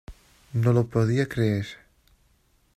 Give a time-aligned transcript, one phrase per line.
[0.53, 1.67] No lo podía creer.